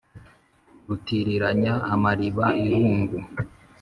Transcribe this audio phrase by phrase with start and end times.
[0.87, 3.17] rutiriranya amariba irungu,